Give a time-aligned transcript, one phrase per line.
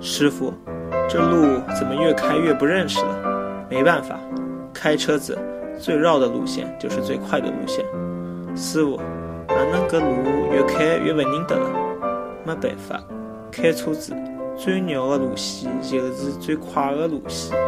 [0.00, 0.54] 师傅，
[1.08, 3.66] 这路怎么越开越不认识了？
[3.68, 4.18] 没办法，
[4.72, 5.36] 开车子
[5.78, 7.84] 最绕的路线就是最快的路线。
[8.56, 8.96] 师傅，
[9.48, 11.70] 哪能个路越开越不认得了？
[12.44, 13.02] 没办法，
[13.50, 14.14] 开车子
[14.56, 17.58] 最绕的路线就是最快的路线。